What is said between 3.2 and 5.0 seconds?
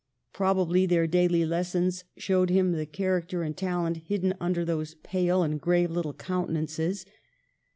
and talent hidden under those